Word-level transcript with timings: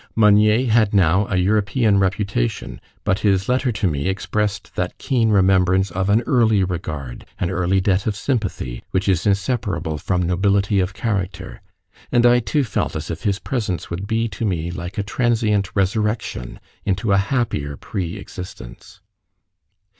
Meunier 0.15 0.65
had 0.71 0.95
now 0.95 1.27
a 1.27 1.35
European 1.37 1.99
reputation; 1.99 2.81
but 3.03 3.19
his 3.19 3.47
letter 3.47 3.71
to 3.73 3.85
me 3.87 4.07
expressed 4.07 4.75
that 4.75 4.97
keen 4.97 5.29
remembrance 5.29 5.91
of 5.91 6.09
an 6.09 6.21
early 6.21 6.63
regard, 6.63 7.23
an 7.39 7.51
early 7.51 7.79
debt 7.79 8.07
of 8.07 8.15
sympathy, 8.15 8.81
which 8.89 9.07
is 9.07 9.27
inseparable 9.27 9.99
from 9.99 10.23
nobility 10.23 10.79
of 10.79 10.95
character: 10.95 11.61
and 12.11 12.25
I 12.25 12.39
too 12.39 12.63
felt 12.63 12.95
as 12.95 13.11
if 13.11 13.21
his 13.21 13.37
presence 13.37 13.91
would 13.91 14.07
be 14.07 14.27
to 14.29 14.43
me 14.43 14.71
like 14.71 14.97
a 14.97 15.03
transient 15.03 15.69
resurrection 15.75 16.59
into 16.83 17.11
a 17.11 17.17
happier 17.17 17.77
pre 17.77 18.17
existence. 18.17 19.01